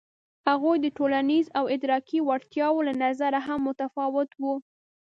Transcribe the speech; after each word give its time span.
هغوی 0.49 0.75
د 0.81 0.87
ټولنیزو 0.97 1.55
او 1.57 1.63
ادراکي 1.75 2.19
وړتیاوو 2.23 2.85
له 2.87 2.93
نظره 3.03 3.39
هم 3.47 3.59
متفاوت 3.67 4.29
وو. 4.41 4.55